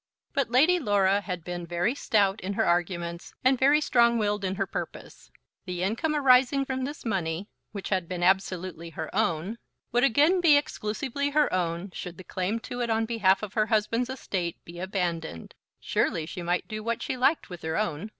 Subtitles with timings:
[0.33, 4.55] But Lady Laura had been very stout in her arguments, and very strong willed in
[4.55, 5.29] her purpose.
[5.65, 9.59] The income arising from this money, which had been absolutely her own,
[9.91, 13.67] would again be exclusively her own should the claim to it on behalf of her
[13.67, 15.53] husband's estate be abandoned.
[15.79, 18.09] Surely she might do what she liked with her own.